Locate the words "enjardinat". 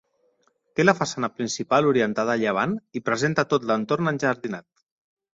4.13-4.67